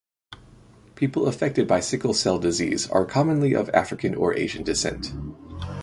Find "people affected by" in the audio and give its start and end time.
0.95-1.79